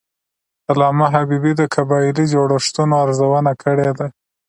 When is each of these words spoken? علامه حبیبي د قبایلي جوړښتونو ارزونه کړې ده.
علامه 0.69 1.07
حبیبي 1.15 1.53
د 1.57 1.61
قبایلي 1.75 2.25
جوړښتونو 2.33 2.93
ارزونه 3.03 3.51
کړې 3.63 3.89
ده. 3.97 4.07